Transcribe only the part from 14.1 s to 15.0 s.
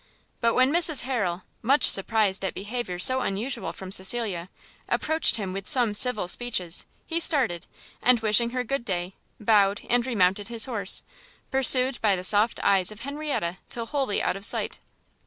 out of sight.